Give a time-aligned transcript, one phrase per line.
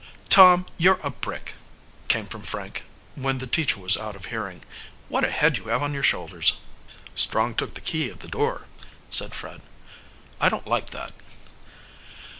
[0.29, 1.53] "Tom, you're a brick!"
[2.07, 4.63] came from Frank, when the teacher was out of hearing.
[5.09, 6.53] "What a head you have on your shoulders!"
[7.13, 8.65] "Strong took the key of the door,"
[9.11, 9.61] said Fred.
[10.39, 11.11] "I don't like that."